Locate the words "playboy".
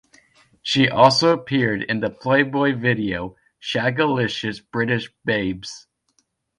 2.09-2.73